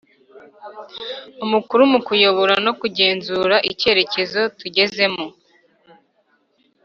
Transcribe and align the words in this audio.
Umukuru 1.45 1.81
mu 1.91 1.99
kuyobora 2.07 2.55
no 2.65 2.71
kugenzura 2.79 3.55
icyerekezo 3.71 4.41
tugezemo 4.59 5.25